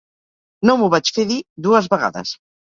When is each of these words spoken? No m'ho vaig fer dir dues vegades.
No 0.69 0.77
m'ho 0.79 0.89
vaig 0.95 1.13
fer 1.19 1.27
dir 1.35 1.39
dues 1.69 1.93
vegades. 1.95 2.37